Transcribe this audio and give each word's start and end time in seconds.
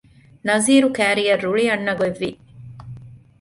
ނަޒީރު 0.47 0.87
ކައިރިއަށް 0.97 1.43
ރުޅި 1.45 1.63
އަންނަ 1.69 1.93
ގޮތް 1.99 2.19
ވި 2.21 2.31